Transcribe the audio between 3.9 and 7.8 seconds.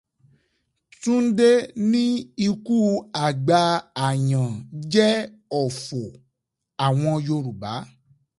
Àyàn jẹ́ òfò àwọn Yorùbá.